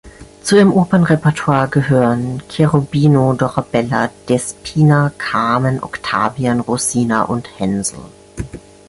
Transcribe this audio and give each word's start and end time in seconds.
Zu 0.41 0.55
ihrem 0.55 0.73
Opernrepertoire 0.73 1.67
gehörten 1.67 2.41
Cherubino, 2.49 3.33
Dorabella, 3.33 4.09
Despina, 4.27 5.11
Carmen, 5.19 5.83
Octavian, 5.83 6.59
Rosina 6.59 7.21
und 7.21 7.59
Hänsel. 7.59 7.99